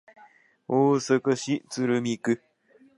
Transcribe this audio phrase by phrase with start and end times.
[0.67, 2.41] 大阪市鶴見区